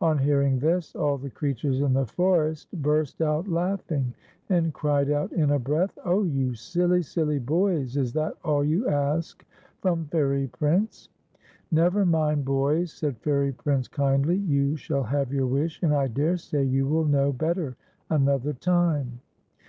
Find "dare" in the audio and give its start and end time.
16.08-16.36